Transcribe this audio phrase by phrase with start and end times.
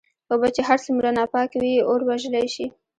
[0.31, 2.65] اوبه چې هرڅومره ناپاکي وي اور وژلی شې.